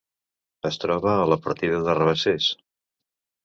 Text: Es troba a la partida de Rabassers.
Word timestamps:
Es 0.69 0.79
troba 0.83 1.11
a 1.11 1.29
la 1.33 1.39
partida 1.45 1.85
de 1.91 1.97
Rabassers. 2.01 2.51